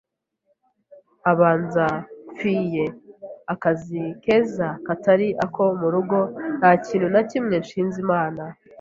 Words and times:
abanza 1.31 1.85
mfie 2.31 2.85
akazi 3.53 4.01
keza 4.23 4.67
katari 4.85 5.27
ako 5.45 5.63
mu 5.79 5.87
rugo 5.93 6.19
nta 6.57 6.71
kintu 6.85 7.07
na 7.15 7.21
kimwe 7.29 7.55
nshinja 7.63 7.97
Imana 8.05 8.43